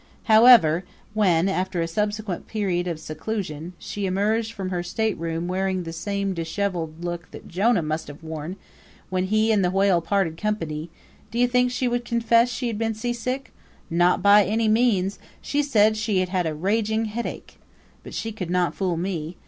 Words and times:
However, 0.23 0.83
when, 1.13 1.47
after 1.47 1.79
a 1.79 1.87
subsequent 1.87 2.47
period 2.47 2.87
of 2.87 2.99
seclusion, 2.99 3.73
she 3.77 4.07
emerged 4.07 4.51
from 4.51 4.71
her 4.71 4.81
stateroom 4.81 5.47
wearing 5.47 5.83
the 5.83 5.93
same 5.93 6.33
disheveled 6.33 7.03
look 7.03 7.29
that 7.29 7.47
Jonah 7.47 7.83
must 7.83 8.07
have 8.07 8.23
worn 8.23 8.55
when 9.11 9.25
he 9.25 9.51
and 9.51 9.63
the 9.63 9.69
whale 9.69 10.01
parted 10.01 10.37
company, 10.37 10.89
do 11.29 11.37
you 11.37 11.47
think 11.47 11.69
she 11.69 11.87
would 11.87 12.03
confess 12.03 12.49
she 12.49 12.65
had 12.65 12.79
been 12.79 12.95
seasick? 12.95 13.53
Not 13.91 14.23
by 14.23 14.43
any 14.43 14.67
means! 14.67 15.19
She 15.39 15.61
said 15.61 15.95
she 15.95 16.17
had 16.17 16.29
had 16.29 16.47
a 16.47 16.55
raging 16.55 17.05
headache. 17.05 17.59
But 18.01 18.15
she 18.15 18.31
could 18.31 18.49
not 18.49 18.73
fool 18.73 18.97
me. 18.97 19.37